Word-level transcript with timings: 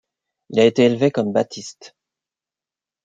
Il 0.49 0.59
a 0.59 0.65
été 0.65 0.85
élevé 0.85 1.11
comme 1.11 1.31
Baptiste. 1.31 1.95